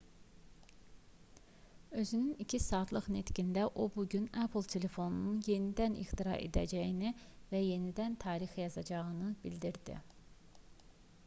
özünün 2.03 2.31
2 2.45 2.59
saatlıq 2.67 3.09
nitqində 3.15 3.65
o 3.83 3.85
bu 3.97 4.05
gün 4.15 4.25
apple-ın 4.45 4.71
telefonu 4.75 5.35
yenidən 5.49 5.99
ixtira 6.05 6.35
edəcəyini 6.47 7.13
və 7.55 7.63
yenidən 7.69 8.19
tarix 8.27 8.57
yazacaqlarını 8.63 9.31
bildirdi 9.47 9.99